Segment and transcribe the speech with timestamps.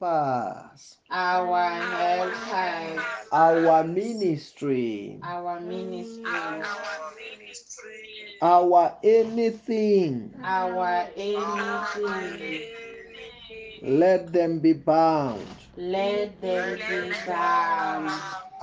[0.00, 3.02] helpers, our helpers,
[3.32, 6.32] our ministry, our ministry,
[8.40, 10.34] our anything.
[10.42, 12.62] our anything.
[13.82, 15.46] Let them be bound.
[15.76, 18.10] Let them be bound.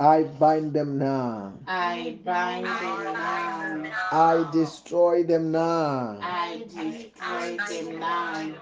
[0.00, 1.54] I bind them now.
[1.66, 3.02] I bind them
[3.82, 3.92] now.
[4.12, 6.18] I destroy them now.
[6.22, 8.54] I destroy them now.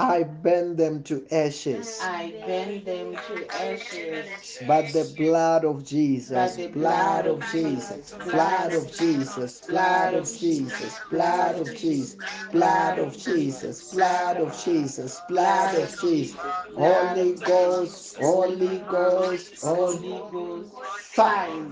[0.00, 1.98] I bend them to ashes.
[2.02, 4.26] I bend them to ashes.
[4.66, 11.58] But the blood of Jesus, blood of Jesus, blood of Jesus, blood of Jesus, blood
[11.58, 12.16] of Jesus,
[12.52, 16.40] blood of Jesus, blood of Jesus, blood of Jesus.
[16.74, 20.72] Holy Ghost, Holy Ghost, Holy Holy Ghost,
[21.12, 21.70] fire,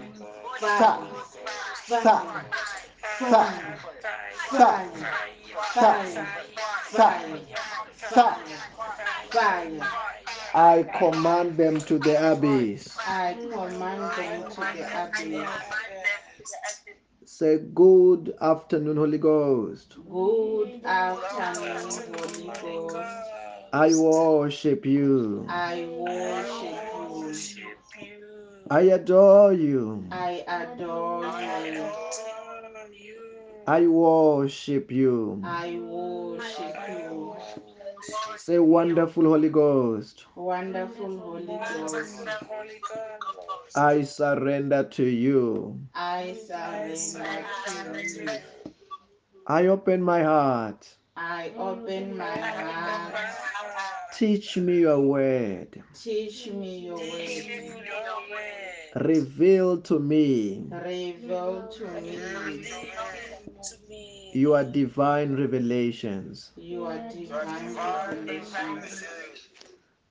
[0.58, 1.08] fire,
[1.86, 2.44] fire,
[3.18, 3.78] fire,
[4.50, 6.26] fire, fire,
[6.90, 7.42] fire, fire,
[7.96, 9.80] fire, fire, fire.
[10.54, 12.96] I command them to the abyss.
[13.06, 15.74] I command them to the abyss.
[17.24, 19.96] Say good afternoon, Holy Ghost.
[20.08, 23.30] Good afternoon, Holy Ghost.
[23.72, 25.46] I worship you.
[25.48, 26.80] I worship
[28.00, 28.66] you.
[28.70, 30.04] I adore you.
[30.10, 31.86] I adore you.
[33.68, 35.40] I worship you.
[35.44, 37.36] I worship you.
[38.36, 40.24] Say wonderful Holy Ghost.
[40.34, 42.16] Wonderful Holy Ghost.
[43.76, 45.78] I surrender to you.
[45.94, 48.28] I surrender to you.
[49.46, 50.96] I open my heart.
[51.16, 53.14] I open my heart.
[54.18, 55.82] Teach me your word.
[55.94, 57.72] Teach me your way.
[58.96, 61.84] Reveal to me Reveal to
[63.88, 66.50] me your divine revelations.
[66.56, 69.04] your divine revelations.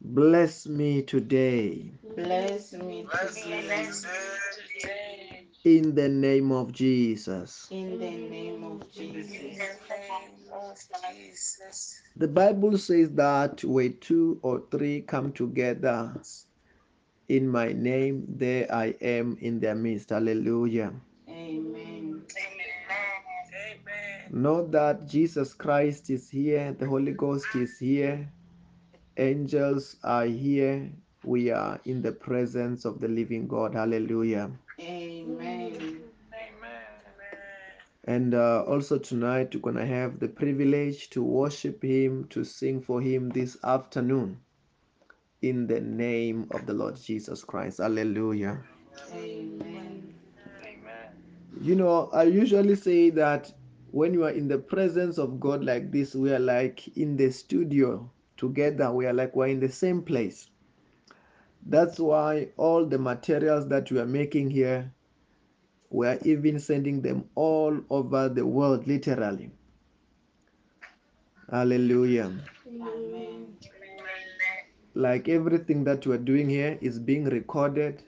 [0.02, 3.88] Bless me today Bless me today
[5.68, 7.68] in the name of Jesus.
[7.72, 9.60] in the name of Jesus.
[12.16, 16.14] The Bible says that where two or three come together
[17.28, 20.12] in my name, there I am in their midst.
[20.12, 20.94] Hallelujah.
[21.30, 22.24] Amen.
[24.32, 28.32] Know that Jesus Christ is here, the Holy Ghost is here,
[29.18, 30.90] angels are here.
[31.24, 33.74] We are in the presence of the living God.
[33.74, 34.50] Hallelujah.
[34.80, 35.34] Amen.
[35.42, 36.02] Amen.
[38.04, 42.82] And uh, also tonight, we're going to have the privilege to worship Him, to sing
[42.82, 44.40] for Him this afternoon
[45.42, 47.80] in the name of the Lord Jesus Christ.
[47.80, 48.64] Hallelujah.
[49.14, 50.14] Amen.
[51.62, 53.52] You know, I usually say that
[53.92, 57.32] when you are in the presence of God like this, we are like in the
[57.32, 58.92] studio together.
[58.92, 60.48] We are like we're in the same place.
[61.70, 64.90] That's why all the materials that we are making here,
[65.90, 69.52] we are even sending them all over the world, literally.
[71.52, 72.32] Hallelujah.
[72.68, 73.58] Amen.
[74.94, 78.02] Like everything that we're doing here is being recorded.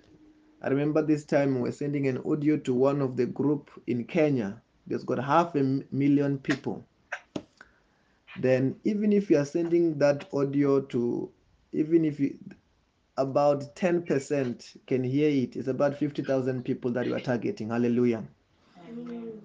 [0.62, 4.06] I remember this time we were sending an audio to one of the group in
[4.06, 4.62] Kenya.
[4.88, 6.86] There's got half a million people.
[8.40, 11.30] Then even if you are sending that audio to,
[11.74, 12.38] even if you,
[13.20, 17.70] about 10% can hear it, it's about 50,000 people that you are targeting.
[17.70, 18.24] Hallelujah.
[18.88, 19.42] Amen.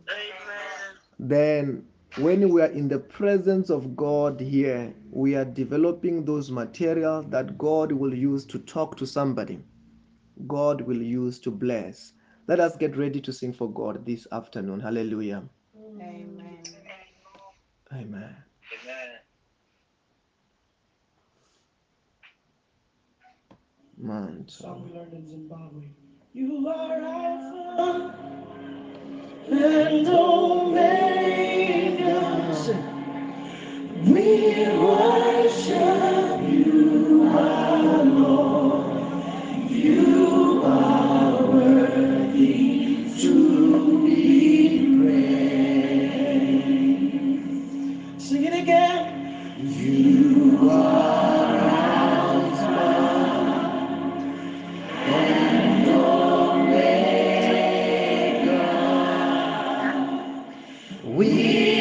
[1.19, 1.85] then
[2.19, 7.59] when we are in the presence of God here, we are developing those materials that
[7.59, 9.59] God will use to talk to somebody.
[10.47, 12.13] God will use to bless.
[12.47, 14.81] Let us get ready to sing for God this afternoon.
[14.81, 15.43] Hallelujah.
[15.77, 16.63] Amen.
[17.93, 18.44] Amen.
[24.05, 25.85] Man, so- song we learned in Zimbabwe.
[26.35, 28.15] You are Alpha
[29.51, 30.93] and Omega.
[34.05, 39.15] We worship you, our Lord.
[39.71, 46.13] You are worthy to be praised.
[48.23, 49.57] Sing it again.
[49.59, 51.44] You are
[61.15, 61.74] We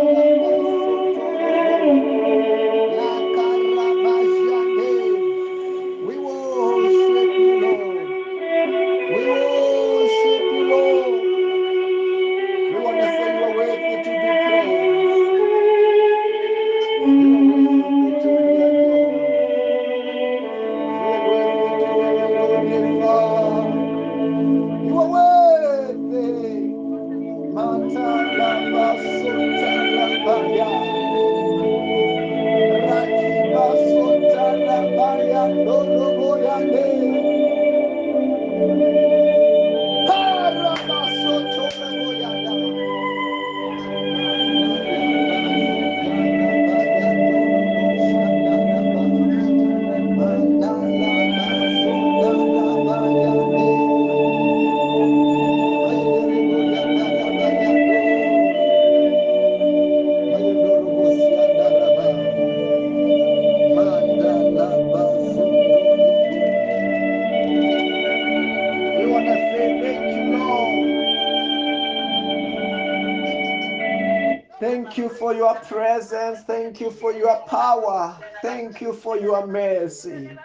[75.47, 76.43] your presence.
[76.43, 78.17] Thank you for your power.
[78.41, 80.37] Thank you for your mercy.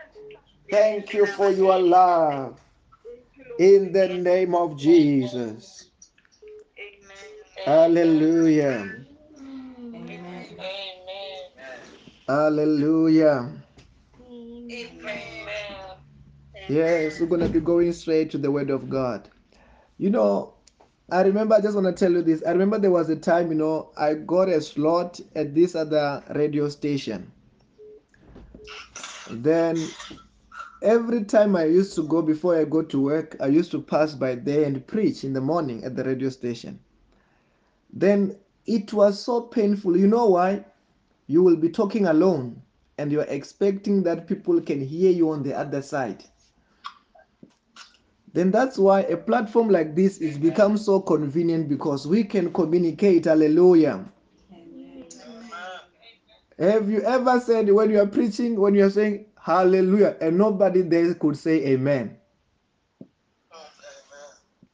[0.70, 2.60] Thank you for your love.
[3.58, 5.90] In the name of Jesus.
[7.64, 9.04] Hallelujah.
[9.92, 10.46] Amen.
[12.28, 13.50] Hallelujah.
[16.68, 19.28] Yes, we're going to be going straight to the Word of God.
[19.98, 20.51] You know,
[21.10, 22.42] I remember, I just want to tell you this.
[22.46, 26.22] I remember there was a time, you know, I got a slot at this other
[26.34, 27.30] radio station.
[29.30, 29.76] Then
[30.82, 34.14] every time I used to go before I go to work, I used to pass
[34.14, 36.78] by there and preach in the morning at the radio station.
[37.92, 39.96] Then it was so painful.
[39.96, 40.64] You know why?
[41.26, 42.62] You will be talking alone
[42.98, 46.24] and you're expecting that people can hear you on the other side.
[48.32, 53.26] Then that's why a platform like this is become so convenient because we can communicate.
[53.26, 54.06] Hallelujah.
[54.52, 55.04] Amen.
[56.58, 60.80] Have you ever said when you are preaching, when you are saying hallelujah, and nobody
[60.82, 62.16] there could say amen?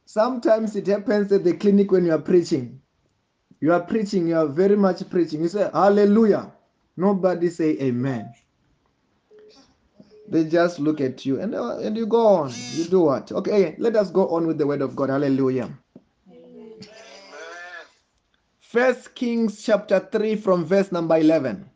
[0.05, 2.81] Sometimes it happens at the clinic when you are preaching.
[3.59, 5.41] You are preaching, you are very much preaching.
[5.41, 6.53] You say hallelujah.
[6.95, 8.33] Nobody say amen.
[10.29, 12.53] They just look at you and, uh, and you go on.
[12.73, 13.31] You do what?
[13.31, 15.09] Okay, let us go on with the word of God.
[15.09, 15.71] Hallelujah.
[18.59, 21.67] First Kings chapter 3 from verse number 11.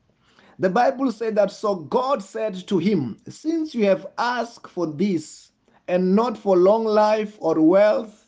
[0.59, 5.49] The Bible said that so God said to him, Since you have asked for this
[5.87, 8.27] and not for long life or wealth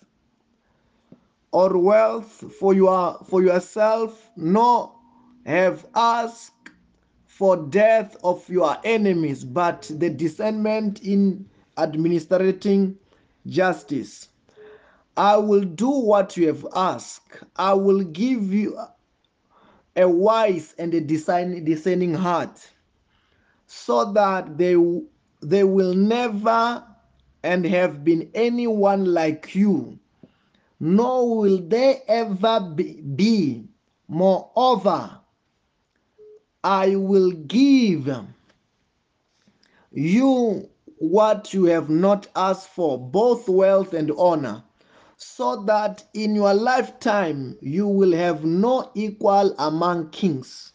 [1.51, 4.91] or wealth for your for yourself, nor
[5.45, 6.51] have asked
[7.35, 12.97] for death of your enemies, but the discernment in administrating
[13.45, 14.29] justice.
[15.17, 17.43] I will do what you have asked.
[17.57, 18.79] I will give you
[19.97, 22.71] a wise and a discerning discerning heart,
[23.67, 24.77] so that they
[25.41, 26.85] they will never
[27.43, 29.99] and have been anyone like you,
[30.79, 33.01] nor will they ever be.
[33.01, 33.67] be.
[34.07, 35.19] Moreover,
[36.65, 38.09] I will give
[39.91, 40.67] you
[40.97, 44.63] what you have not asked for, both wealth and honor,
[45.15, 50.73] so that in your lifetime you will have no equal among kings.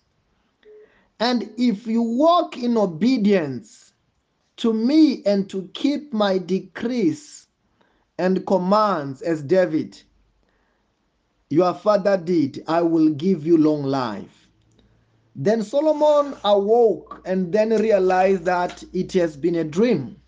[1.19, 3.93] And if you walk in obedience
[4.59, 7.49] to me and to keep my decrees
[8.17, 10.01] and commands as David,
[11.49, 14.41] your father did, I will give you long life.
[15.43, 20.21] Then Solomon awoke and then realized that it has been a dream.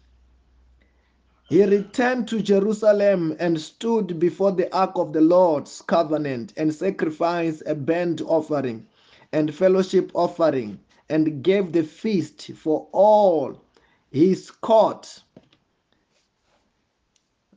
[1.51, 7.63] He returned to Jerusalem and stood before the ark of the Lord's covenant and sacrificed
[7.67, 8.87] a burnt offering
[9.35, 13.61] and fellowship offering and gave the feast for all
[14.11, 15.25] his court.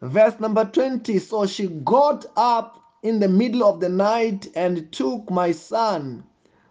[0.02, 5.32] Verse number 20 So she got up in the middle of the night and took
[5.32, 6.26] my son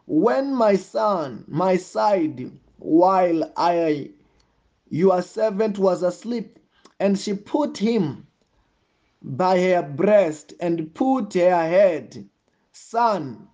[0.07, 4.11] when my son, my side, while I,
[4.91, 6.59] your servant, was asleep,
[7.01, 8.27] and she put him
[9.23, 12.29] by her breast and put her head,
[12.73, 13.49] son,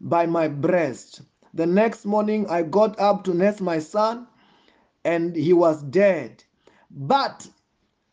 [0.00, 1.22] by my breast.
[1.54, 4.28] The next morning I got up to nurse my son,
[5.04, 6.44] and he was dead.
[6.90, 7.48] But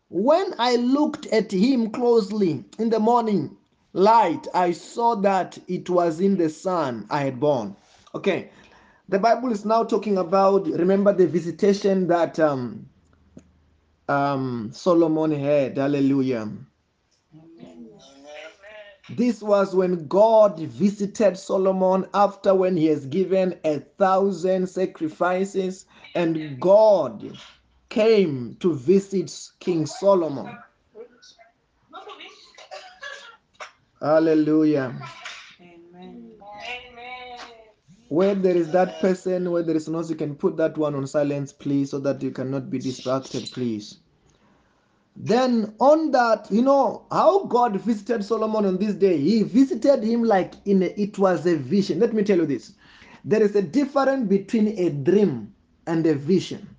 [0.09, 3.57] when I looked at him closely in the morning
[3.95, 7.75] light, I saw that it was in the son I had born.
[8.13, 8.51] Okay,
[9.07, 12.89] the Bible is now talking about, remember the visitation that um,
[14.09, 15.77] um, Solomon had.
[15.77, 16.51] Hallelujah.
[19.11, 25.85] This was when God visited Solomon after when he has given a thousand sacrifices,
[26.15, 27.37] and God
[27.89, 30.57] came to visit King Solomon.
[34.05, 34.95] Hallelujah.
[35.59, 36.33] Amen.
[38.09, 41.07] Where there is that person, where there is noise, you can put that one on
[41.07, 43.97] silence, please, so that you cannot be distracted, please.
[45.15, 49.17] Then on that, you know how God visited Solomon on this day.
[49.17, 51.99] He visited him like in a, it was a vision.
[51.99, 52.73] Let me tell you this:
[53.23, 55.51] there is a difference between a dream
[55.87, 56.69] and a vision.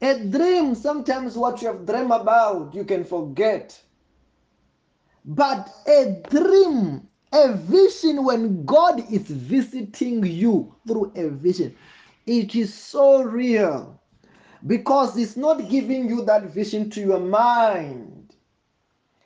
[0.00, 3.78] A dream, sometimes what you have dreamed about, you can forget.
[5.24, 11.76] But a dream, a vision, when God is visiting you through a vision,
[12.26, 14.00] it is so real
[14.66, 18.34] because it's not giving you that vision to your mind.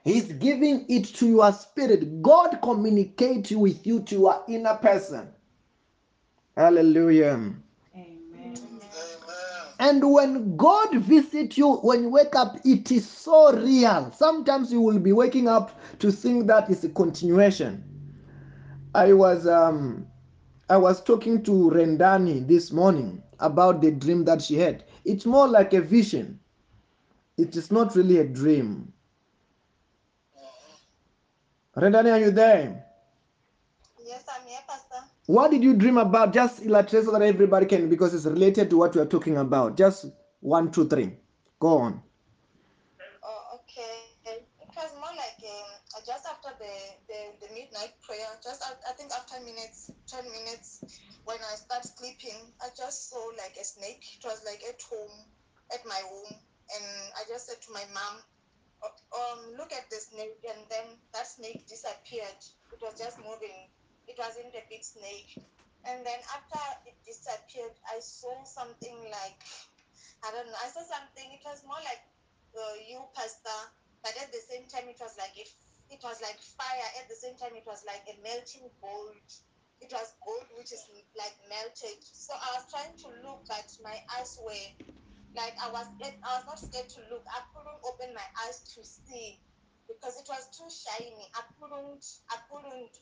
[0.05, 2.23] He's giving it to your spirit.
[2.23, 5.29] God communicates with you to your inner person.
[6.57, 7.55] Hallelujah.
[9.85, 14.11] And when God visits you, when you wake up, it is so real.
[14.17, 17.85] Sometimes you will be waking up to think that it's a continuation.
[18.95, 20.07] I was um
[20.71, 24.85] I was talking to Rendani this morning about the dream that she had.
[25.05, 26.41] It's more like a vision.
[27.37, 28.91] It is not really a dream.
[31.77, 32.87] Rendani, are you there?
[34.03, 35.14] Yes, I'm here, Pastor.
[35.27, 36.33] What did you dream about?
[36.33, 39.77] Just illustrate so that everybody can, because it's related to what we are talking about.
[39.77, 40.07] Just
[40.41, 41.13] one, two, three.
[41.61, 42.03] Go on.
[43.23, 44.09] Oh, okay.
[44.27, 45.71] It was more like um,
[46.07, 46.75] just after the,
[47.09, 50.83] the, the midnight prayer, just I think after minutes, 10 minutes,
[51.25, 54.05] when I start sleeping, I just saw like a snake.
[54.19, 55.17] It was like at home,
[55.73, 56.35] at my home.
[56.75, 56.85] And
[57.17, 58.23] I just said to my mom,
[58.83, 60.41] "Uh, um, look at the snake.
[60.49, 62.41] And then that snake disappeared.
[62.73, 63.69] It was just moving.
[64.07, 65.37] It wasn't a big snake.
[65.85, 69.41] And then after it disappeared, I saw something like
[70.25, 70.57] I don't know.
[70.65, 71.29] I saw something.
[71.33, 72.01] It was more like
[72.57, 73.61] uh, you, Pastor,
[74.03, 75.49] but at the same time, it was like it,
[75.91, 76.89] it was like fire.
[77.01, 79.21] At the same time, it was like a melting gold.
[79.81, 80.81] It was gold which is
[81.19, 82.01] like melted.
[82.01, 84.69] So I was trying to look, but my eyes were
[85.37, 85.87] like I was.
[86.01, 87.25] I was not scared to look.
[87.29, 89.37] I couldn't open my eyes to see
[89.89, 91.29] because it was too shiny.
[91.37, 92.05] I couldn't.
[92.33, 92.93] I couldn't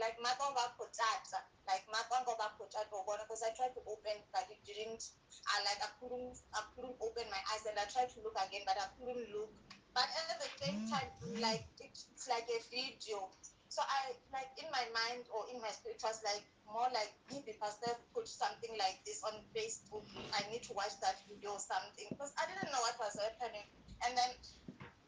[0.00, 5.02] like matonga potata, like matonga potata because I tried to open, but it didn't.
[5.48, 8.64] I like I couldn't I couldn't open my eyes and I tried to look again,
[8.64, 9.52] but I couldn't look.
[9.92, 10.90] But at the same mm.
[10.90, 13.28] time, like it's like a video.
[13.70, 17.14] So I like in my mind or in my spirit it was like more like
[17.30, 20.02] maybe Pastor put something like this on Facebook.
[20.34, 23.66] I need to watch that video or something because I didn't know what was happening.
[24.02, 24.30] And then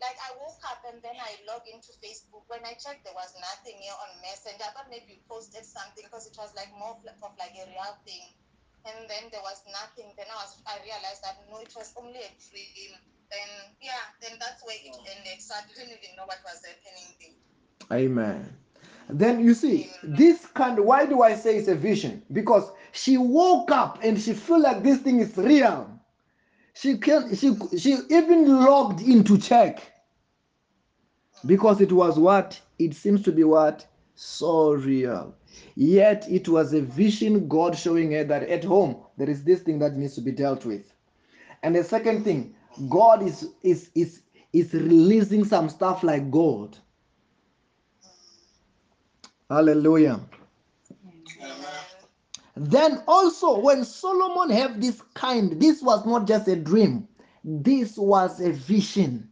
[0.02, 2.42] like I woke up and then I log into Facebook.
[2.50, 4.66] When I checked, there was nothing here on Messenger.
[4.66, 7.94] I thought maybe you posted something because it was like more of like a real
[8.02, 8.34] thing.
[8.82, 10.10] And then there was nothing.
[10.18, 12.98] Then I was I realized that no, it was only a dream.
[13.30, 15.38] Then yeah, then that's where it ended.
[15.38, 17.38] So I didn't even know what was happening there.
[17.94, 18.58] Amen.
[19.08, 22.22] Then you see, this kind of, why do I say it's a vision?
[22.32, 25.88] Because she woke up and she feel like this thing is real.
[26.74, 29.91] She can she she even logged in to check.
[31.44, 32.60] Because it was what?
[32.78, 33.86] It seems to be what?
[34.14, 35.34] So real.
[35.74, 39.78] Yet it was a vision God showing her that at home there is this thing
[39.80, 40.92] that needs to be dealt with.
[41.62, 42.54] And the second thing,
[42.88, 46.78] God is is is is releasing some stuff like gold.
[49.50, 50.20] Hallelujah.
[52.56, 57.08] Then also when Solomon have this kind, this was not just a dream.
[57.44, 59.28] This was a vision.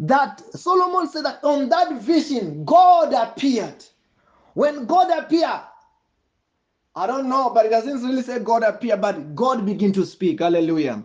[0.00, 3.84] That Solomon said that on that vision, God appeared.
[4.54, 5.60] When God appeared,
[6.94, 10.40] I don't know, but it doesn't really say God appeared, but God began to speak.
[10.40, 11.02] Hallelujah.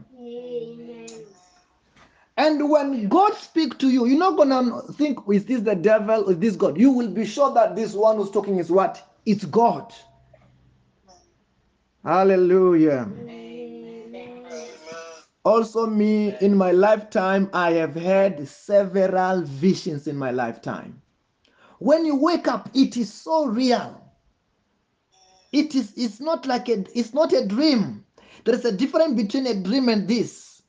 [2.36, 6.32] And when God speak to you, you're not gonna think, is this the devil or
[6.32, 6.79] is this God?
[6.79, 9.08] You will be sure that this one who's talking is what?
[9.25, 9.93] It's God.
[12.03, 13.08] Hallelujah.
[15.45, 21.01] Also, me in my lifetime, I have had several visions in my lifetime.
[21.79, 24.01] When you wake up, it is so real.
[25.51, 28.06] It is it's not like a it's not a dream.
[28.45, 30.62] There is a difference between a dream and this.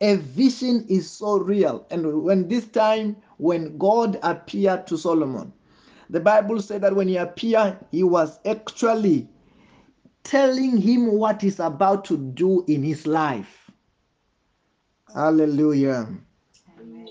[0.00, 1.86] A vision is so real.
[1.90, 5.52] And when this time, when God appeared to Solomon,
[6.08, 9.28] the Bible said that when he appeared, he was actually
[10.28, 13.70] telling him what he's about to do in his life.
[15.14, 16.06] Hallelujah.
[16.78, 17.06] Amen.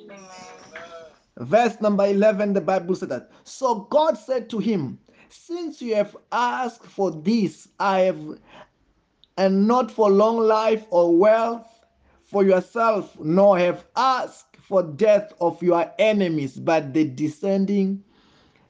[1.40, 3.32] Verse number 11, the Bible said that.
[3.44, 5.00] So God said to him,
[5.30, 8.20] Since you have asked for this, I have,
[9.38, 11.68] and not for long life or wealth
[12.24, 18.04] for yourself, nor have asked for death of your enemies, but the descending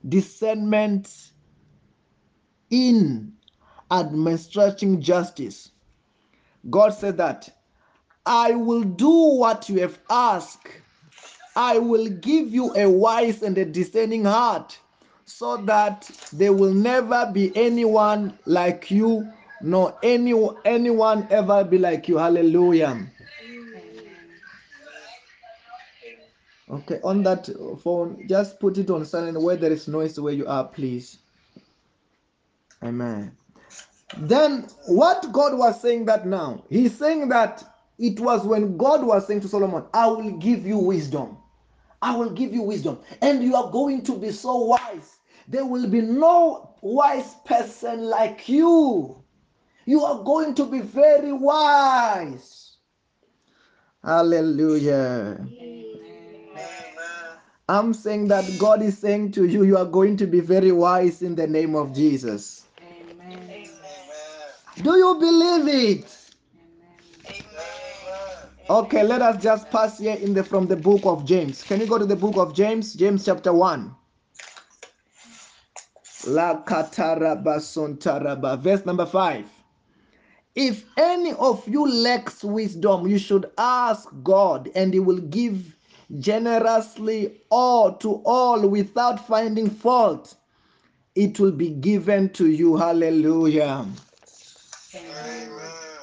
[0.07, 1.31] discernment
[2.69, 3.37] in
[3.91, 5.71] administrating justice.
[6.69, 7.50] God said that
[8.26, 10.67] I will do what you have asked.
[11.56, 14.78] I will give you a wise and a discerning heart,
[15.26, 20.34] so that there will never be anyone like you, nor any,
[20.65, 22.17] anyone ever be like you.
[22.17, 23.08] Hallelujah.
[26.69, 27.47] Okay, on that
[27.82, 31.19] phone, just put it on silent where there is noise where you are, please.
[32.84, 33.32] Amen.
[34.15, 37.63] Then what God was saying that now, He's saying that
[37.98, 41.38] it was when God was saying to Solomon, I will give you wisdom.
[42.02, 45.17] I will give you wisdom, and you are going to be so wise.
[45.48, 49.24] There will be no wise person like you.
[49.86, 52.76] You are going to be very wise.
[54.04, 55.46] Hallelujah.
[57.67, 61.22] I'm saying that God is saying to you, you are going to be very wise
[61.22, 62.66] in the name of Jesus.
[64.84, 66.18] Do you believe it?
[67.26, 67.48] Amen.
[68.70, 71.63] Okay, let us just pass here in the from the book of James.
[71.63, 72.94] Can you go to the book of James?
[72.94, 73.96] James chapter 1.
[76.28, 78.60] La kataraba sontaraba.
[78.60, 79.46] Verse number 5.
[80.56, 85.76] If any of you lacks wisdom, you should ask God, and He will give
[86.20, 90.36] generously all to all without finding fault.
[91.16, 92.76] It will be given to you.
[92.76, 93.88] Hallelujah.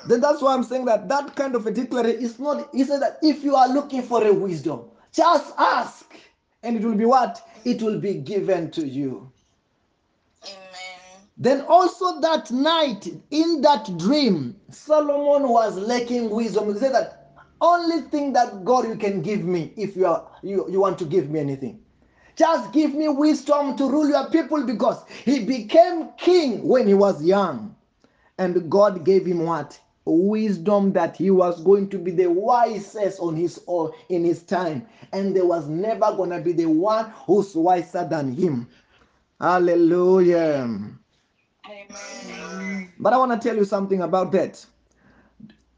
[0.06, 2.68] Then that's why I'm saying that that kind of a declaration is not.
[2.74, 6.14] He said that if you are looking for a wisdom, just ask,
[6.62, 7.40] and it will be what?
[7.64, 9.32] It will be given to you.
[10.44, 11.28] Amen.
[11.38, 16.72] Then also that night in that dream, Solomon was lacking wisdom.
[16.72, 20.66] He said that only thing that God you can give me if you are you,
[20.70, 21.80] you want to give me anything.
[22.36, 27.24] Just give me wisdom to rule your people because he became king when he was
[27.24, 27.74] young.
[28.38, 29.78] And God gave him what?
[30.06, 34.86] Wisdom that he was going to be the wisest on his or in his time.
[35.12, 38.68] And there was never gonna be the one who's wiser than him.
[39.40, 40.68] Hallelujah.
[41.66, 42.92] Amen.
[42.98, 44.64] But I want to tell you something about that.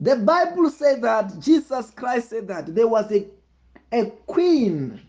[0.00, 3.26] The Bible said that Jesus Christ said that there was a,
[3.92, 5.00] a queen.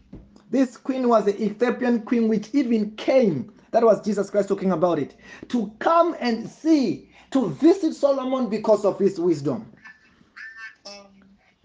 [0.49, 3.51] This queen was the Ethiopian queen, which even came.
[3.71, 5.15] That was Jesus Christ talking about it.
[5.49, 9.71] To come and see, to visit Solomon because of his wisdom.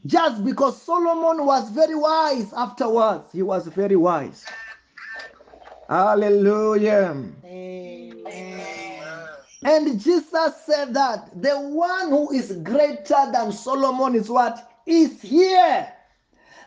[0.04, 4.44] Just because Solomon was very wise afterwards, he was very wise.
[5.88, 7.16] Hallelujah.
[9.64, 14.68] And Jesus said that the one who is greater than Solomon is what?
[14.86, 15.92] Is here.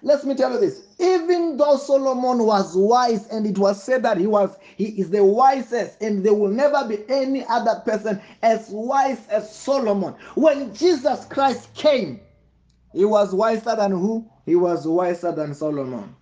[0.06, 0.84] Let me tell you this.
[1.00, 5.24] Even though Solomon was wise and it was said that he was he is the
[5.24, 10.14] wisest and there will never be any other person as wise as Solomon.
[10.36, 12.20] When Jesus Christ came,
[12.94, 14.30] he was wiser than who?
[14.46, 16.16] He was wiser than Solomon.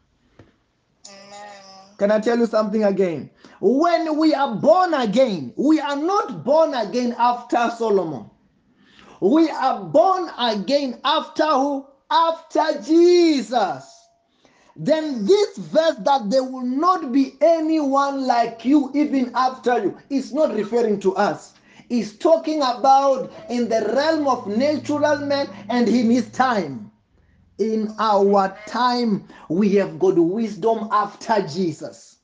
[1.98, 3.30] Can I tell you something again?
[3.60, 8.30] When we are born again, we are not born again after Solomon.
[9.19, 11.86] We are born again after who?
[12.13, 14.08] After Jesus.
[14.76, 20.32] Then this verse that there will not be anyone like you even after you is
[20.32, 21.54] not referring to us.
[21.89, 26.91] It's talking about in the realm of natural man and in his time.
[27.60, 32.17] In our time, we have got wisdom after Jesus.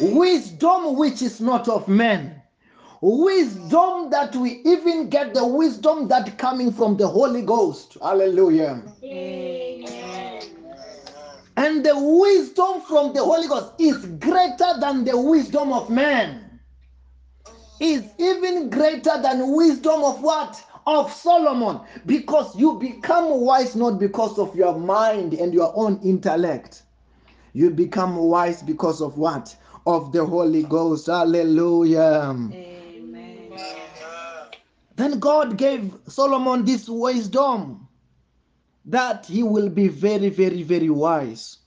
[0.00, 2.41] Wisdom which is not of men.
[3.02, 7.98] Wisdom that we even get the wisdom that coming from the Holy Ghost.
[8.00, 8.80] Hallelujah.
[11.56, 16.60] And the wisdom from the Holy Ghost is greater than the wisdom of man.
[17.80, 20.64] Is even greater than wisdom of what?
[20.86, 21.80] Of Solomon.
[22.06, 26.84] Because you become wise not because of your mind and your own intellect.
[27.52, 29.56] You become wise because of what?
[29.88, 31.08] Of the Holy Ghost.
[31.08, 32.30] Hallelujah.
[32.30, 32.71] Amen.
[34.96, 37.88] Then God gave Solomon this wisdom
[38.86, 41.58] that he will be very, very, very wise.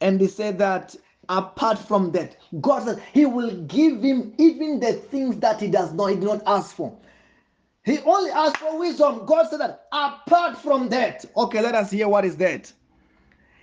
[0.00, 0.96] And he said that
[1.28, 5.92] apart from that, God said he will give him even the things that he does
[5.92, 6.96] not, he did not ask for.
[7.84, 9.26] He only asked for wisdom.
[9.26, 12.72] God said that apart from that, okay, let us hear what is that.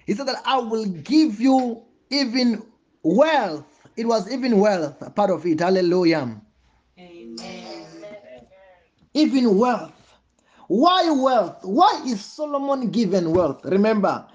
[0.06, 2.64] He said that I will give you even
[3.04, 3.66] wealth.
[3.98, 5.60] It was even wealth, a part of it.
[5.60, 6.42] Hallelujah.
[9.20, 10.16] Even wealth.
[10.70, 11.58] Why wealth?
[11.64, 13.66] Why is Solomon given wealth?
[13.66, 14.26] Remember,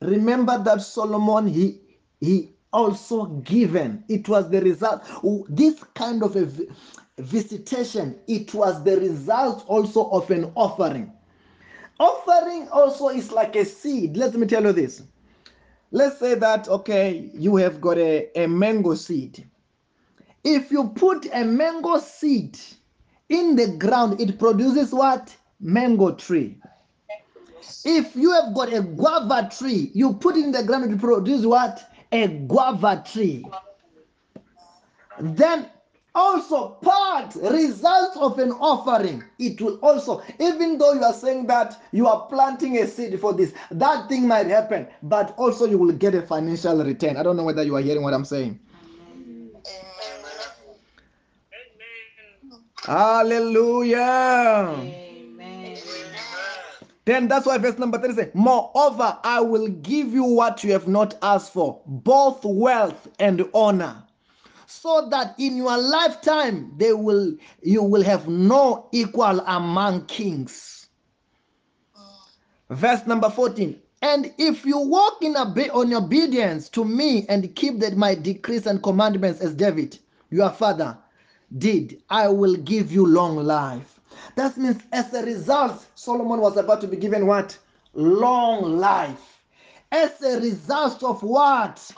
[0.00, 1.80] remember that Solomon he
[2.20, 4.04] he also given.
[4.08, 5.02] It was the result.
[5.48, 6.48] This kind of a
[7.18, 8.16] visitation.
[8.28, 11.12] It was the result also of an offering.
[11.98, 14.16] Offering also is like a seed.
[14.16, 15.02] Let me tell you this.
[15.90, 19.48] Let's say that okay, you have got a, a mango seed.
[20.44, 22.56] If you put a mango seed
[23.30, 25.34] in the ground, it produces what?
[25.60, 26.58] Mango tree.
[27.84, 31.90] If you have got a guava tree, you put in the ground, it produces what?
[32.12, 33.46] A guava tree.
[35.20, 35.68] Then
[36.14, 41.80] also part results of an offering it will also even though you are saying that
[41.92, 45.92] you are planting a seed for this that thing might happen but also you will
[45.92, 48.58] get a financial return i don't know whether you are hearing what i'm saying
[52.86, 55.78] hallelujah Amen.
[57.04, 60.88] then that's why verse number 30 says moreover i will give you what you have
[60.88, 64.02] not asked for both wealth and honor
[64.66, 70.88] so that in your lifetime they will you will have no equal among kings
[72.70, 77.78] verse number 14 and if you walk in obe- on obedience to me and keep
[77.80, 79.98] that my decrees and commandments as david
[80.30, 80.96] your father
[81.58, 84.00] did i will give you long life.
[84.36, 87.56] That means as a result solomon was about to be given what?
[87.94, 89.42] Long life.
[89.90, 91.90] As a result of what?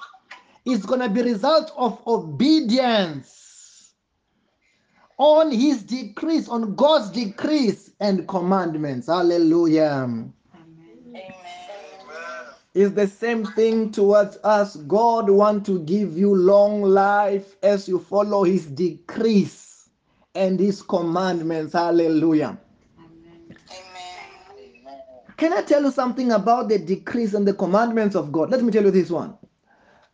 [0.64, 3.92] Is going to be result of obedience
[5.18, 9.06] on his decrees on god's decrees and commandments.
[9.08, 10.24] Hallelujah.
[12.74, 17.98] Is the same thing towards us god want to give you long life as you
[17.98, 19.88] follow his decrees
[20.34, 22.58] and his commandments hallelujah
[22.98, 23.56] Amen.
[23.70, 25.00] Amen.
[25.36, 28.72] can i tell you something about the decrees and the commandments of god let me
[28.72, 29.36] tell you this one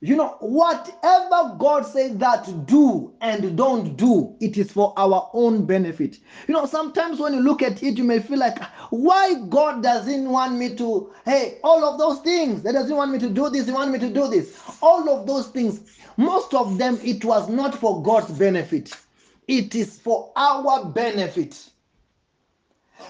[0.00, 5.66] You know, whatever God says that do and don't do, it is for our own
[5.66, 6.20] benefit.
[6.46, 10.28] You know, sometimes when you look at it, you may feel like, why God doesn't
[10.28, 13.66] want me to, hey, all of those things, He doesn't want me to do this,
[13.66, 14.56] He wants me to do this.
[14.80, 15.80] All of those things,
[16.16, 18.92] most of them, it was not for God's benefit,
[19.48, 21.70] it is for our benefit.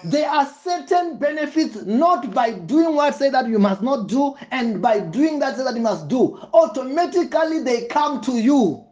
[0.03, 4.81] There are certain benefits not by doing what say that you must not do, and
[4.81, 6.37] by doing that say that you must do.
[6.53, 8.85] Automatically they come to you.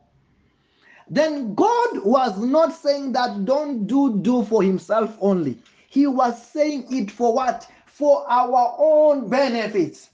[1.10, 5.58] Then God was not saying that don't do do for himself only.
[5.88, 7.66] He was saying it for what?
[7.86, 10.10] For our own benefits.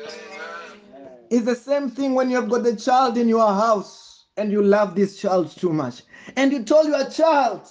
[1.31, 4.95] It's the same thing when you've got a child in your house and you love
[4.95, 6.03] this child too much.
[6.37, 7.69] And you told your child,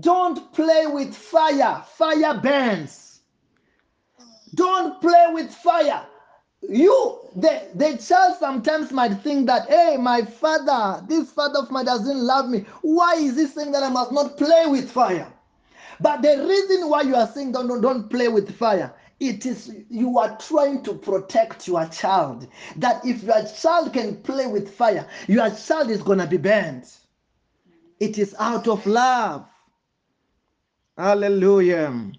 [0.00, 3.20] don't play with fire, fire burns.
[4.54, 6.06] Don't play with fire.
[6.62, 11.84] You, the, the child sometimes might think that, hey, my father, this father of mine
[11.84, 12.64] doesn't love me.
[12.82, 15.30] Why is he saying that I must not play with fire?
[16.00, 19.72] But the reason why you are saying don't, don't, don't play with fire, it is
[19.88, 22.46] you are trying to protect your child.
[22.76, 26.90] That if your child can play with fire, your child is going to be burned.
[28.00, 29.46] It is out of love.
[30.96, 32.12] Hallelujah.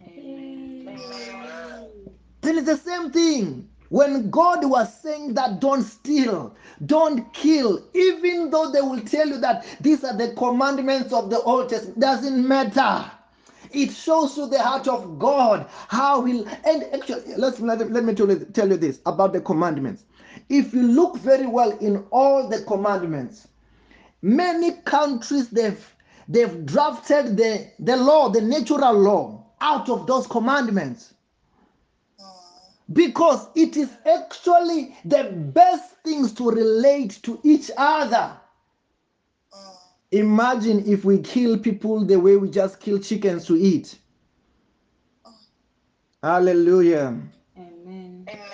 [2.42, 3.70] Then it's the same thing.
[3.90, 6.56] When God was saying that don't steal,
[6.86, 11.40] don't kill, even though they will tell you that these are the commandments of the
[11.42, 13.12] Old Testament, doesn't matter.
[13.76, 18.14] It shows you the heart of God, how He and actually let's let, let me
[18.16, 20.06] tell you, tell you this about the commandments.
[20.50, 23.48] If you look very well in all the commandments,
[24.22, 25.96] many countries they've
[26.28, 31.14] they've drafted the, the law, the natural law, out of those commandments
[32.94, 38.38] because it is actually the best things to relate to each other.
[40.16, 44.00] Imagine if we kill people the way we just kill chickens to eat.
[46.24, 47.20] Hallelujah.
[47.58, 48.26] Amen.
[48.30, 48.48] Amen.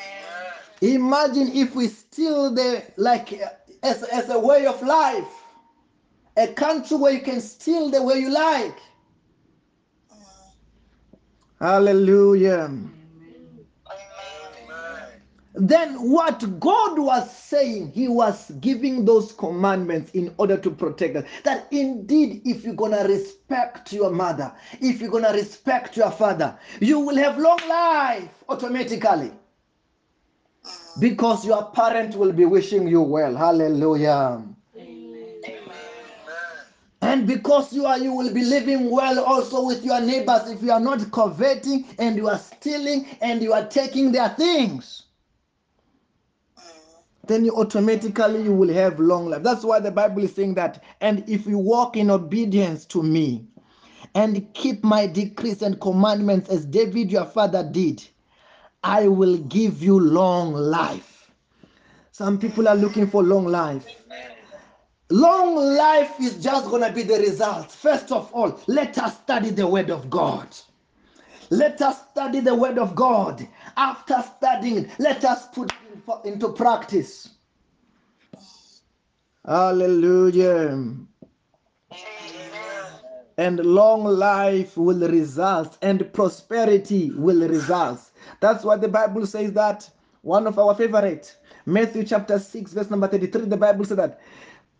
[0.81, 3.39] Imagine if we steal the like
[3.83, 5.31] as, as a way of life.
[6.35, 8.79] A country where you can steal the way you like.
[11.59, 12.71] Hallelujah.
[15.63, 21.25] Then what God was saying, He was giving those commandments in order to protect us.
[21.43, 26.99] That indeed, if you're gonna respect your mother, if you're gonna respect your father, you
[26.99, 29.31] will have long life automatically.
[30.99, 33.35] Because your parent will be wishing you well.
[33.35, 34.43] Hallelujah.
[34.75, 35.41] Amen.
[37.03, 40.71] And because you are, you will be living well also with your neighbors if you
[40.71, 45.03] are not coveting and you are stealing and you are taking their things.
[47.27, 49.43] Then you automatically you will have long life.
[49.43, 50.83] That's why the Bible is saying that.
[51.01, 53.45] And if you walk in obedience to me
[54.15, 58.03] and keep my decrees and commandments as David your father did,
[58.83, 61.31] I will give you long life.
[62.11, 63.85] Some people are looking for long life.
[65.09, 67.71] Long life is just going to be the result.
[67.71, 70.47] First of all, let us study the Word of God.
[71.49, 73.45] Let us study the Word of God.
[73.75, 75.71] After studying let us put
[76.23, 77.29] into practice.
[79.45, 80.95] Hallelujah.
[83.37, 87.99] And long life will result, and prosperity will result.
[88.39, 89.53] That's what the Bible says.
[89.53, 89.89] That
[90.21, 91.35] one of our favorite,
[91.65, 94.19] Matthew chapter 6, verse number 33, the Bible says that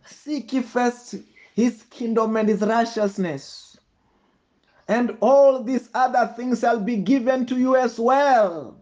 [0.06, 1.16] seek ye first
[1.56, 3.78] his kingdom and his righteousness,
[4.88, 8.81] and all these other things shall be given to you as well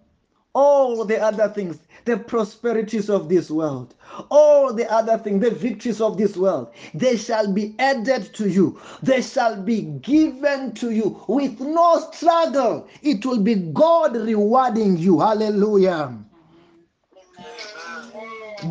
[0.54, 3.94] all the other things, the prosperities of this world,
[4.32, 8.80] all the other things, the victories of this world, they shall be added to you.
[9.04, 12.88] They shall be given to you with no struggle.
[13.02, 15.20] It will be God rewarding you.
[15.20, 16.18] Hallelujah.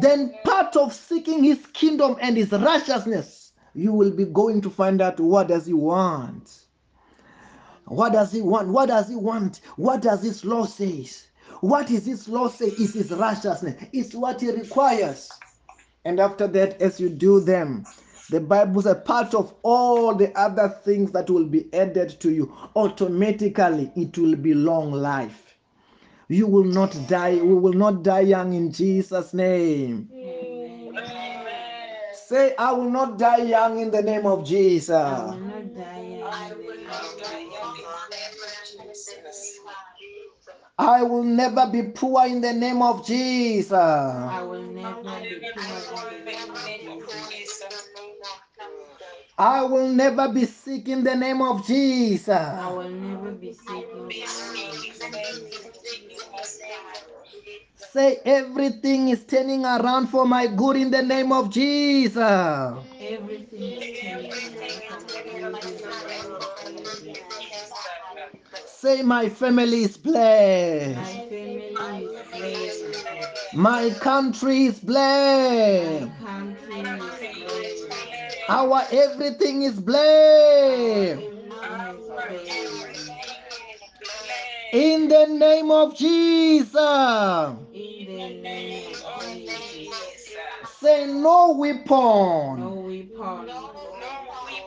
[0.00, 5.00] Then, part of seeking his kingdom and his righteousness, you will be going to find
[5.00, 6.64] out what does he want.
[7.86, 8.68] What does he want?
[8.68, 9.60] What does he want?
[9.76, 11.27] What does his law says?
[11.60, 13.82] What is his law say is his righteousness.
[13.92, 15.30] It's what he requires.
[16.04, 17.84] And after that, as you do them,
[18.30, 22.30] the Bible is a part of all the other things that will be added to
[22.30, 25.56] you, automatically it will be long life.
[26.28, 27.36] You will not die.
[27.36, 30.10] We will not die young in Jesus' name.
[32.12, 34.90] Say, I will not die young in the name of Jesus.
[34.90, 37.47] I will not die young
[40.78, 43.72] I will never be poor in the name of Jesus.
[43.72, 46.32] I will never be poor in the
[46.66, 47.90] name of Jesus.
[49.38, 52.28] I will never be sick in the name of Jesus.
[52.30, 56.60] I will never be sick in the name of Jesus.
[57.92, 62.18] Say everything is turning around for my good in the name of Jesus.
[62.18, 67.47] Everything is turning around for my good in the name of Jesus.
[68.66, 70.96] Say my family is blessed.
[70.96, 73.54] My family is blessed.
[73.54, 76.10] My country is blessed.
[76.20, 78.36] country is blessed.
[78.48, 81.22] Our everything is blessed.
[81.22, 83.10] everything is blessed.
[84.72, 86.74] In the name of Jesus.
[86.76, 90.36] In the name of Jesus.
[90.78, 93.96] Say no No weapon weapon against
[94.46, 94.62] me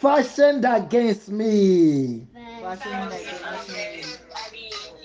[0.00, 2.26] fashioned against me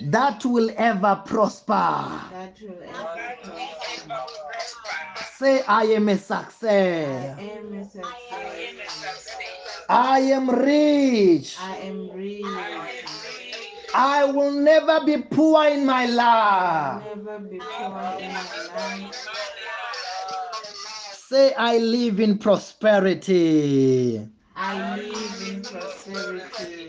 [0.00, 1.72] that will ever prosper.
[2.62, 4.22] will ever prosper.
[5.38, 7.38] Say I am a I success.
[7.38, 8.16] am a success.
[9.88, 11.56] I am rich.
[11.60, 12.44] I am rich.
[13.94, 17.02] I will never be poor in my life.
[17.04, 19.14] never be poor in my life.
[21.28, 24.26] Say I live in prosperity.
[24.54, 26.88] I live in prosperity.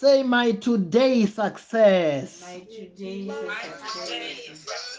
[0.00, 2.40] Say my today success.
[2.40, 4.98] My today success.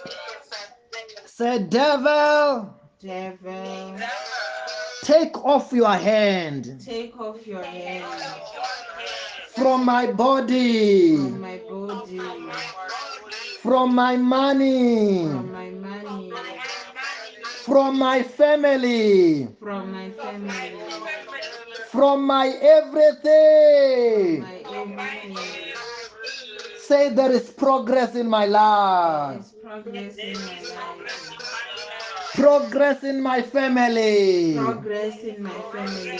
[1.25, 3.95] Say devil, Devil,
[5.03, 8.05] take off your hand take off your hand
[9.55, 12.19] from my body, from my body,
[13.63, 16.31] from my money, from my money,
[17.65, 21.49] from my family, from my family, from my
[21.89, 24.60] from my everything.
[26.77, 32.33] Say there is progress in my life, progress in my life.
[32.33, 36.19] progress in my family, Progress in my family.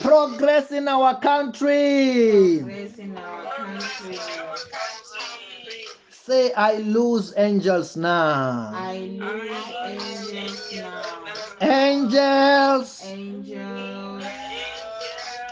[0.00, 2.58] progress in our country.
[2.60, 4.18] Progress in our country.
[6.10, 8.70] Say I lose angels now.
[8.74, 11.02] I lose angels now.
[11.60, 13.99] Angels, Angels,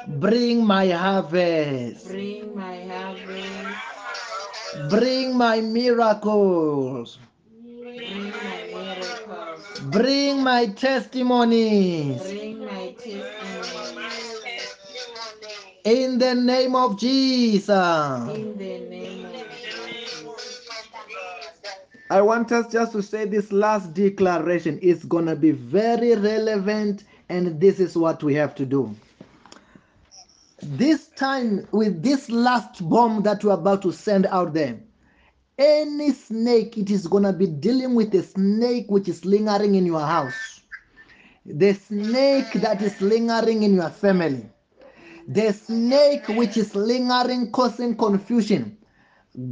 [0.08, 7.18] bring my harvest, bring my harvest, bring my miracles,
[7.52, 12.22] bring my miracles, bring my testimonies.
[12.22, 14.06] bring my testimony.
[15.84, 17.68] In the name of Jesus.
[17.68, 19.48] In the name of Jesus.
[22.10, 24.78] I want us just to say this last declaration.
[24.80, 28.96] It's going to be very relevant, and this is what we have to do.
[30.62, 34.78] This time, with this last bomb that we're about to send out there,
[35.58, 39.86] any snake, it is going to be dealing with a snake which is lingering in
[39.86, 40.60] your house,
[41.46, 44.48] the snake that is lingering in your family,
[45.28, 48.76] the snake which is lingering, causing confusion.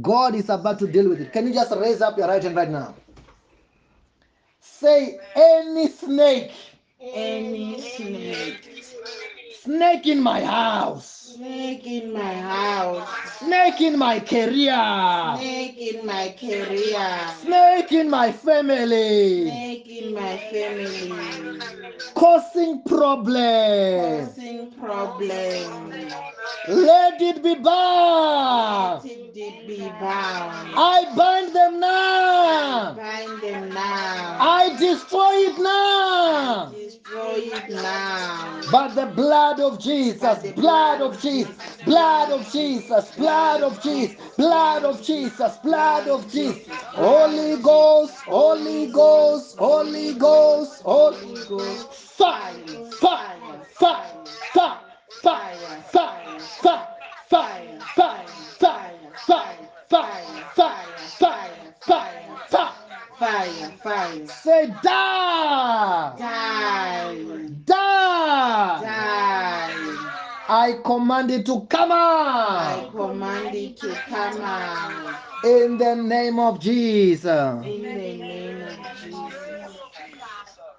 [0.01, 1.31] God is about to deal with it.
[1.31, 2.95] Can you just raise up your right hand right now?
[4.59, 6.51] Say, any snake
[6.99, 8.76] Any snake
[9.67, 11.33] Snake in my house.
[11.35, 13.05] Snake in my house.
[13.39, 15.35] Snake in my career.
[15.37, 17.17] Snake in my career.
[17.41, 19.49] Snake in my family.
[19.49, 21.59] Snake in my family.
[22.15, 24.29] Causing problems.
[24.29, 26.13] Causing problems.
[26.69, 29.03] Let it be bound.
[29.03, 30.71] Let it be bound.
[30.77, 32.93] I bind them now.
[32.93, 34.37] Bind them now.
[34.39, 36.71] I destroy it now.
[38.71, 41.55] But the blood of Jesus, blood of Jesus,
[41.85, 46.67] blood of Jesus, blood of Jesus, blood of Jesus, blood of Jesus.
[46.93, 51.93] Holy Ghost, Holy Ghost, Holy Ghost, Holy Ghost.
[51.93, 52.53] Fire,
[52.99, 53.39] fire,
[53.73, 54.05] fire,
[54.51, 54.79] fire,
[55.21, 55.57] fire,
[55.91, 56.87] fire, fire,
[57.29, 58.97] fire, fire, fire,
[59.27, 59.55] fire,
[59.87, 62.86] fire, fire, fire, fire, fire.
[63.19, 64.27] Fire, fire.
[64.27, 67.15] Say die, Die.
[67.65, 68.81] die.
[68.83, 69.97] Die.
[70.49, 72.87] I command it to come out.
[72.87, 77.25] I command it to come out in the name of Jesus.
[77.25, 79.77] in the name of Jesus.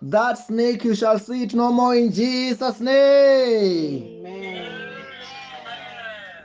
[0.02, 4.24] That snake you shall see it no more in Jesus' name.
[4.26, 4.90] Amen.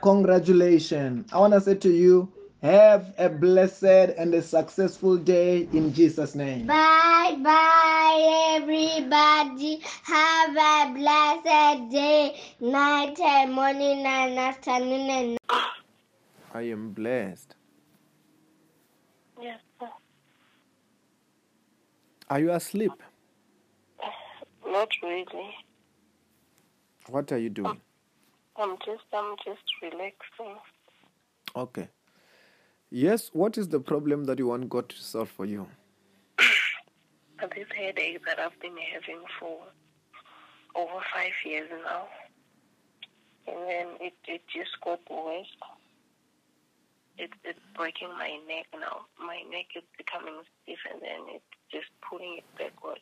[0.02, 1.32] Congratulations.
[1.32, 2.33] I want to say to you,
[2.64, 6.66] have a blessed and a successful day in Jesus' name.
[6.66, 9.82] Bye bye, everybody.
[10.04, 15.38] Have a blessed day, night and morning and afternoon and
[16.54, 17.54] I am blessed.
[19.42, 19.88] Yes, sir.
[22.30, 22.92] Are you asleep?
[24.66, 25.50] Not really.
[27.10, 27.78] What are you doing?
[28.56, 30.56] I'm just I'm just relaxing.
[31.54, 31.88] Okay.
[32.96, 35.66] Yes, what is the problem that you want God to solve for you?
[36.38, 39.62] This headache that I've been having for
[40.76, 42.06] over five years now.
[43.48, 45.48] And then it, it just got worse.
[47.18, 49.06] It, it's breaking my neck now.
[49.18, 53.00] My neck is becoming stiff and then it's just pulling it backward.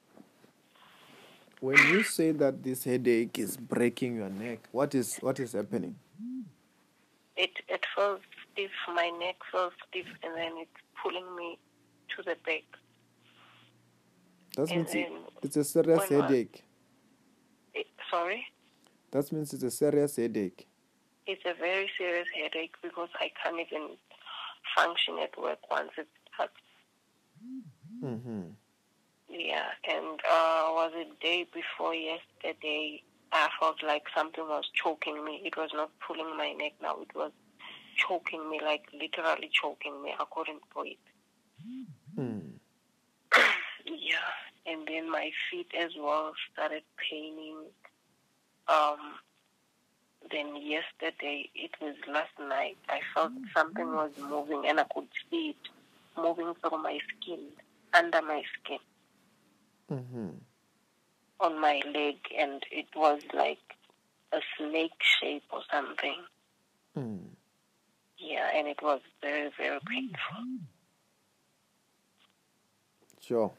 [1.61, 5.97] When you say that this headache is breaking your neck, what is what is happening?
[7.37, 8.21] It it feels
[8.53, 10.71] stiff, my neck feels stiff and then it's
[11.03, 11.59] pulling me
[12.17, 12.65] to the back.
[14.57, 16.65] That And means it- it's a serious headache.
[17.75, 18.47] It, sorry?
[19.11, 20.67] That means it's a serious headache.
[21.27, 23.97] It's a very serious headache because I can't even
[24.77, 26.53] function at work once it starts.
[28.03, 28.49] Mm-hmm.
[29.29, 33.03] Yeah, and uh, was it day before yesterday?
[33.33, 35.41] I felt like something was choking me.
[35.45, 37.01] It was not pulling my neck now.
[37.01, 37.33] It was
[37.97, 40.15] choking me, like literally choking me.
[40.19, 40.97] I couldn't breathe.
[42.19, 42.53] Mm.
[43.85, 44.31] Yeah,
[44.73, 47.57] and then my feet as well started paining.
[48.69, 49.15] Um,
[50.31, 55.57] then yesterday, it was last night, I felt something was moving and I could see
[55.57, 57.41] it moving through my skin,
[57.93, 58.79] under my skin,
[59.91, 60.29] Mm-hmm.
[61.41, 63.59] on my leg, and it was like
[64.33, 66.17] a snake shape or something.
[66.97, 67.25] Mm.
[68.23, 70.47] Yeah, and it was very, very painful.
[73.21, 73.51] Sure.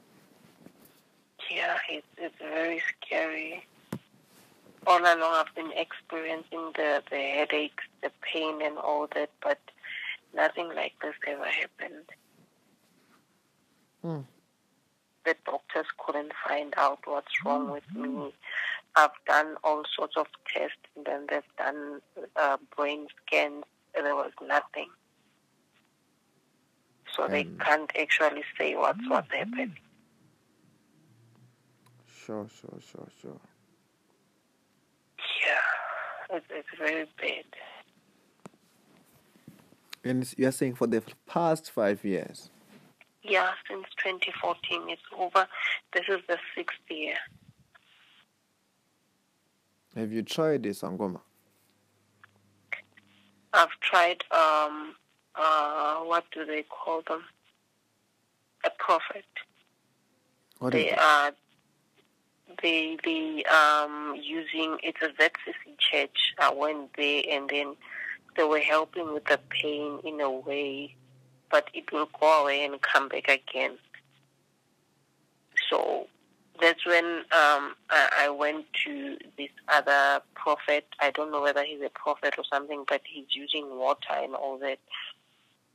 [1.51, 3.65] Yeah, it's it's very scary.
[4.87, 9.59] All along, I've been experiencing the the headaches, the pain, and all that, but
[10.33, 12.09] nothing like this ever happened.
[14.03, 14.23] Mm.
[15.25, 18.33] The doctors couldn't find out what's wrong with me.
[18.95, 22.01] I've done all sorts of tests, and then they've done
[22.35, 24.89] uh, brain scans, there was nothing.
[27.15, 27.57] So they Um.
[27.59, 29.77] can't actually say what's what's happened.
[32.07, 33.39] Sure, sure, sure, sure.
[35.45, 37.45] Yeah, it's, it's very bad.
[40.05, 42.49] And you're saying for the past five years.
[43.23, 45.47] Yeah, since 2014, it's over.
[45.93, 47.15] This is the sixth year.
[49.95, 51.21] Have you tried this, Angoma?
[53.53, 54.95] I've tried, um,
[55.35, 57.23] uh, what do they call them?
[58.65, 59.25] A prophet.
[60.59, 61.31] What They are,
[62.61, 66.33] they, they, um, using, it's a ZCC church.
[66.39, 67.75] I went there and then
[68.35, 70.95] they were helping with the pain in a way,
[71.51, 73.77] but it will go away and come back again.
[75.69, 76.07] So
[76.61, 80.87] that's when um, I, I went to this other prophet.
[80.99, 84.57] I don't know whether he's a prophet or something, but he's using water and all
[84.59, 84.79] that.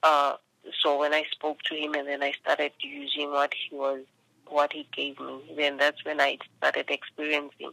[0.03, 0.35] Uh,
[0.83, 4.03] so when I spoke to him and then I started using what he was,
[4.47, 7.73] what he gave me, then that's when I started experiencing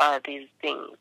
[0.00, 0.96] uh, these things.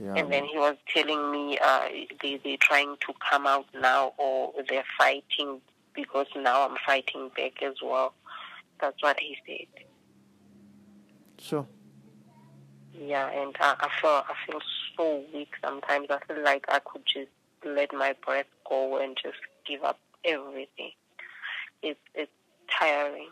[0.00, 0.14] Yeah.
[0.16, 1.88] And then he was telling me uh,
[2.20, 5.60] they, they're trying to come out now or they're fighting
[5.94, 8.12] because now I'm fighting back as well.
[8.84, 9.84] That's what he said.
[11.38, 11.66] Sure.
[12.92, 14.60] Yeah, and I, I feel I feel
[14.94, 16.08] so weak sometimes.
[16.10, 17.30] I feel like I could just
[17.64, 20.90] let my breath go and just give up everything.
[21.82, 22.30] It's it's
[22.78, 23.30] tiring.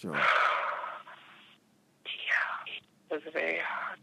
[0.00, 0.18] Sure.
[2.28, 3.98] Yeah, it's very hard.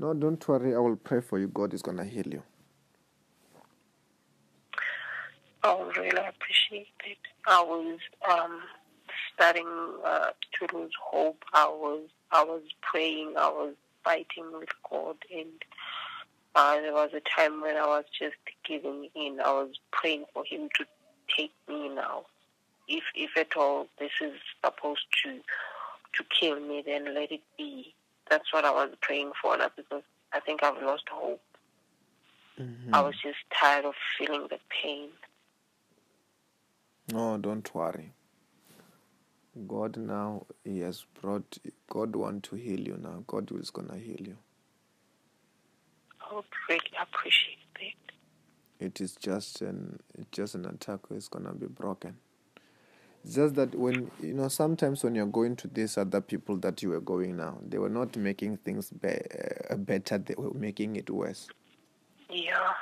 [0.00, 0.74] No, don't worry.
[0.74, 1.46] I will pray for you.
[1.46, 2.42] God is gonna heal you.
[5.64, 7.18] I would really appreciate it.
[7.46, 7.98] I was
[8.30, 8.60] um,
[9.34, 9.66] starting
[10.04, 11.42] uh, to lose hope.
[11.54, 13.34] I was I was praying.
[13.38, 15.64] I was fighting with God, and
[16.54, 18.36] uh, there was a time when I was just
[18.68, 19.40] giving in.
[19.40, 20.84] I was praying for Him to
[21.34, 22.26] take me now.
[22.86, 25.38] If if at all this is supposed to
[26.16, 27.94] to kill me, then let it be.
[28.28, 30.02] That's what I was praying for now because
[30.34, 31.40] I think I've lost hope.
[32.92, 35.08] I was just tired of feeling the pain.
[37.14, 38.12] No, don't worry.
[39.68, 41.58] God now He has brought.
[41.88, 43.22] God want to heal you now.
[43.28, 44.36] God is gonna heal you.
[46.20, 48.84] I would really appreciate that.
[48.84, 51.00] It is just an it's just an attack.
[51.10, 52.16] It's gonna be broken.
[53.24, 56.82] It's just that when you know sometimes when you're going to these other people that
[56.82, 59.20] you were going now, they were not making things be-
[59.70, 60.18] uh, better.
[60.18, 61.46] They were making it worse.
[62.28, 62.72] Yeah.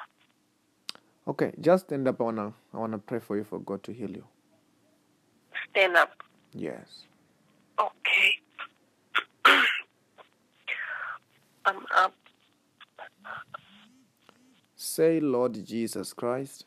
[1.27, 2.21] Okay, just stand up.
[2.21, 4.25] I wanna I wanna pray for you for God to heal you.
[5.71, 6.11] Stand up.
[6.53, 7.05] Yes.
[7.79, 8.33] Okay.
[11.67, 12.15] I'm up.
[14.77, 16.67] Say, Lord Jesus Christ,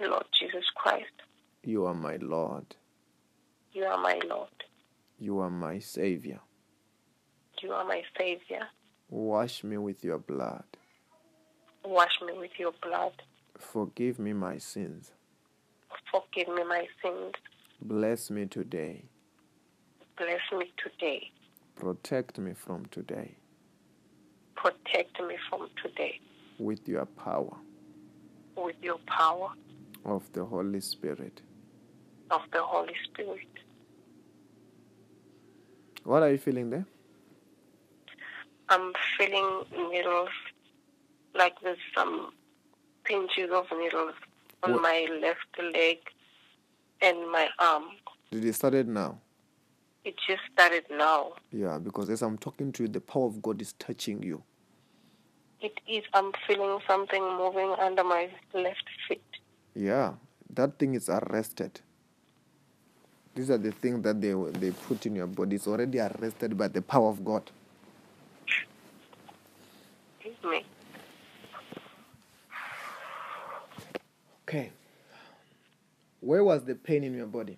[0.00, 1.12] Lord Jesus Christ,
[1.62, 2.74] you are my Lord.
[3.72, 4.48] you are my Lord.
[5.18, 6.40] You are my Savior.
[7.62, 8.66] You are my Savior.
[9.10, 10.64] Wash me with your blood.
[11.84, 13.12] Wash me with your blood.
[13.58, 15.12] Forgive me my sins.
[16.10, 17.32] Forgive me my sins.
[17.80, 19.04] Bless me today.
[20.16, 21.30] Bless me today.
[21.76, 23.34] Protect me from today
[24.54, 26.20] Protect me from today
[26.58, 27.56] with your power
[28.56, 29.48] with your power
[30.04, 31.40] of the Holy Spirit.
[32.30, 33.48] of the Holy Spirit.
[36.04, 36.86] What are you feeling there?
[38.68, 40.28] I'm feeling needles,
[41.34, 42.32] like there's some
[43.12, 44.14] pinches of needles
[44.62, 45.98] on What- my left leg
[47.00, 47.90] and my arm.
[48.30, 49.18] Did it started now?
[50.04, 51.34] It just started now.
[51.50, 54.42] Yeah, because as I'm talking to you, the power of God is touching you.
[55.60, 56.04] It is.
[56.12, 59.22] I'm feeling something moving under my left feet.
[59.74, 60.14] Yeah,
[60.50, 61.80] that thing is arrested.
[63.34, 65.56] These are the things that they they put in your body.
[65.56, 67.48] It's already arrested by the power of God.
[70.18, 70.64] Excuse me.
[74.52, 74.70] Okay.
[76.20, 77.56] Where was the pain in your body?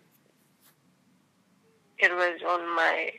[1.99, 3.11] It was on my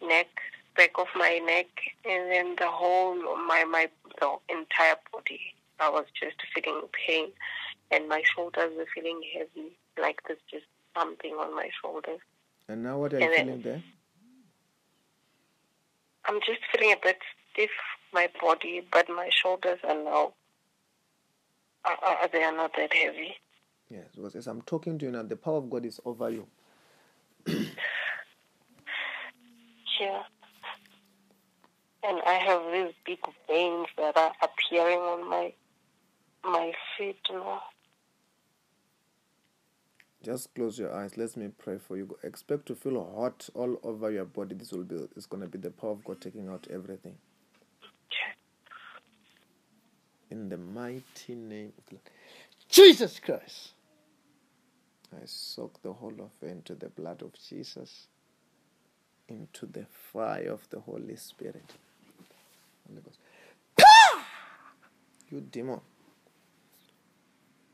[0.00, 0.28] neck,
[0.76, 1.66] back of my neck,
[2.08, 3.88] and then the whole my my
[4.20, 5.40] the entire body.
[5.80, 7.32] I was just feeling pain,
[7.90, 10.66] and my shoulders were feeling heavy, like there's just
[10.96, 12.20] something on my shoulders.
[12.68, 13.82] And now what are you feeling there?
[16.26, 17.18] I'm just feeling a bit
[17.52, 17.70] stiff,
[18.12, 20.34] my body, but my shoulders are now.
[21.86, 23.34] Uh, uh, they are not that heavy.
[23.90, 26.46] Yes, because as I'm talking to you now, the power of God is over you.
[30.00, 30.22] Yeah.
[32.04, 33.18] And I have these big
[33.48, 35.52] veins that are appearing on my
[36.44, 37.62] my feet now.
[40.22, 41.16] Just close your eyes.
[41.16, 42.16] Let me pray for you.
[42.22, 44.54] Expect to feel hot all over your body.
[44.54, 47.16] This will be it's gonna be the power of God taking out everything.
[50.30, 51.98] In the mighty name of.
[52.68, 53.70] Jesus Christ.
[55.14, 58.08] I soak the whole of it into the blood of Jesus,
[59.28, 61.72] into the fire of the Holy Spirit.
[62.88, 63.18] Holy Ghost.
[63.80, 64.26] Ah!
[65.30, 65.80] You demon.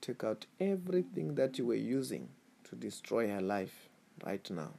[0.01, 2.29] Take out everything that you were using
[2.65, 3.89] to destroy her life
[4.25, 4.73] right now.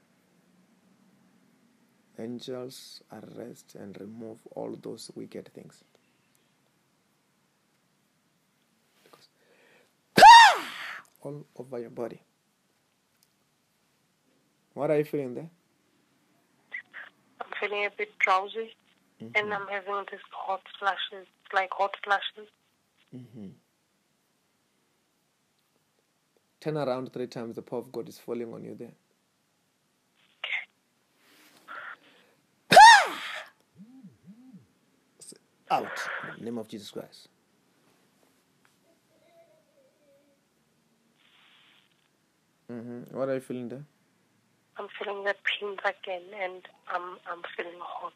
[2.19, 5.83] Angels, arrest and remove all those wicked things.
[11.23, 12.21] all over your body.
[14.73, 15.49] What are you feeling there?
[17.41, 18.75] I'm feeling a bit drowsy
[19.21, 19.35] mm-hmm.
[19.35, 22.49] and I'm having these hot flashes, like hot flashes.
[23.15, 23.47] Mm-hmm.
[26.59, 28.93] Turn around three times, the power of God is falling on you there.
[35.69, 37.27] Out Out, the name of Jesus Christ.
[42.69, 43.83] Hmm What are you feeling there?
[44.77, 48.13] I'm feeling the pains again, and I'm I'm feeling hot.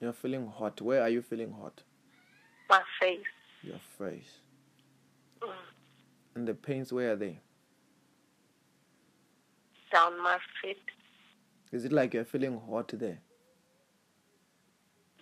[0.00, 0.80] You're feeling hot.
[0.80, 1.82] Where are you feeling hot?
[2.68, 3.18] My face.
[3.62, 4.38] Your face.
[5.42, 5.48] Mm.
[6.34, 7.38] And the pains, where are they?
[9.92, 10.78] down my feet.
[11.72, 13.18] Is it like you're feeling hot there?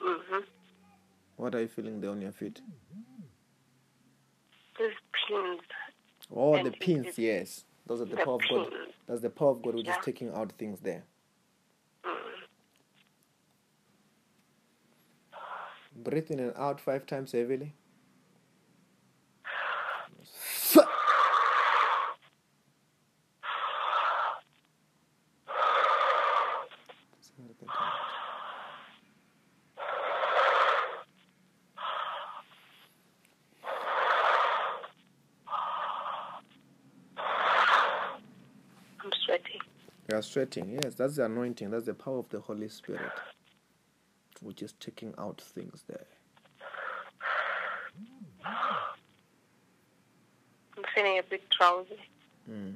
[0.01, 0.41] hmm
[1.37, 2.61] What are you feeling there on your feet?
[4.79, 4.99] These
[5.29, 5.61] pins.
[6.35, 7.64] Oh, the pins, yes.
[7.87, 8.68] Those are the the power of God.
[9.09, 10.03] That's the power of God which is Yeah.
[10.03, 11.05] taking out things there.
[12.05, 12.45] Mm.
[16.05, 17.74] Breathe in and out five times heavily.
[40.29, 40.79] Sweating.
[40.83, 41.70] Yes, that's the anointing.
[41.70, 43.12] That's the power of the Holy Spirit,
[44.43, 46.07] which is taking out things there.
[50.76, 51.99] I'm feeling a bit drowsy.
[52.51, 52.74] Mm.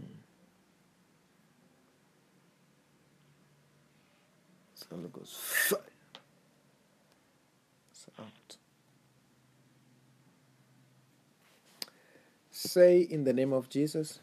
[4.74, 5.78] So it goes fire.
[7.90, 8.56] It's out.
[12.50, 14.20] Say in the name of Jesus,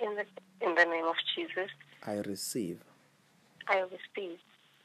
[0.00, 0.24] In the
[0.66, 1.70] in the name of Jesus,
[2.06, 2.80] I receive
[3.68, 4.38] I receive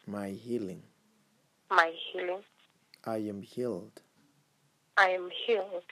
[0.08, 0.82] my healing.
[1.70, 2.42] my healing.
[3.06, 4.02] I am healed
[4.98, 5.84] I am healed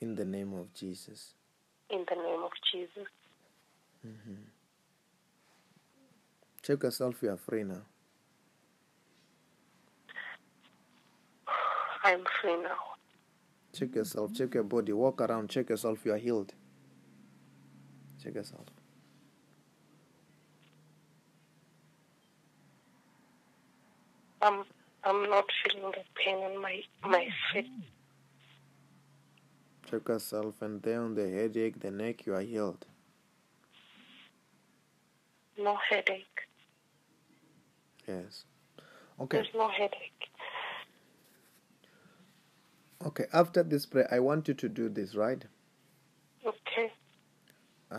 [0.00, 1.34] in the name of Jesus.
[1.90, 3.08] in the name of Jesus.
[4.06, 4.42] Mm-hmm.
[6.62, 7.82] Check yourself, you are free now.
[12.04, 12.76] I am free now.
[13.72, 16.52] Check yourself, check your body, walk around, check yourself, you are healed.
[18.22, 18.66] Check yourself.
[24.46, 24.64] I'm
[25.04, 27.66] I'm not feeling the pain in my my feet.
[29.90, 32.86] Check yourself, and there on the headache, the neck, you are healed.
[35.58, 36.40] No headache.
[38.06, 38.44] Yes.
[39.20, 39.38] Okay.
[39.38, 40.28] There's no headache.
[43.04, 43.24] Okay.
[43.32, 45.44] After this prayer, I want you to do this, right?
[46.44, 46.92] Okay.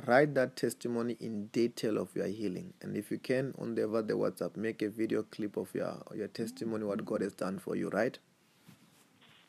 [0.06, 4.58] Write that testimony in detail of your healing, and if you can, on the WhatsApp,
[4.58, 8.18] make a video clip of your your testimony, what God has done for you, right?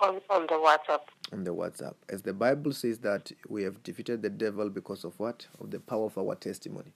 [0.00, 1.00] On on the WhatsApp.
[1.32, 5.18] On the WhatsApp, as the Bible says that we have defeated the devil because of
[5.18, 5.46] what?
[5.60, 6.92] Of the power of our testimony.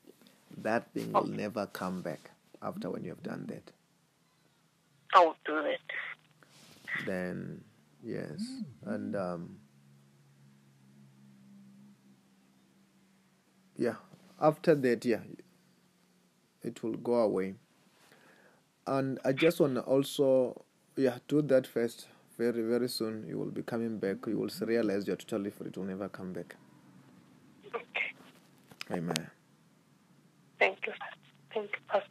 [0.59, 2.31] That thing will never come back
[2.63, 3.73] after when you have done that.
[5.15, 5.81] I will do it.
[7.07, 7.63] then
[8.05, 8.41] yes
[8.85, 9.57] and um
[13.77, 13.95] yeah.
[14.41, 15.21] After that yeah
[16.63, 17.55] it will go away.
[18.87, 20.65] And i just want to also
[20.97, 22.09] yeah do that first.
[22.39, 24.19] Very very soon you will be coming back.
[24.27, 26.57] You will realize you're totally free it will never come back.
[27.67, 28.15] Okay.
[28.93, 29.31] amen.
[30.59, 30.93] Thank you.
[31.53, 32.09] Thank you, Pastor.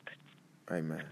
[0.71, 1.03] amen